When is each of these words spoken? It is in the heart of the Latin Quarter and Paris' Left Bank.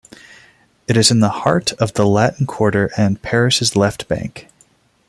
It 0.87 0.97
is 0.97 1.11
in 1.11 1.19
the 1.19 1.29
heart 1.29 1.73
of 1.73 1.93
the 1.93 2.07
Latin 2.07 2.47
Quarter 2.47 2.89
and 2.97 3.21
Paris' 3.21 3.75
Left 3.75 4.07
Bank. 4.07 4.47